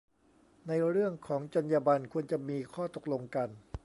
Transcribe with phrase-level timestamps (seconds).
[0.67, 3.49] ในเรื่องของจรรยาบรรณ ควรจะมีข้อตกลงกัน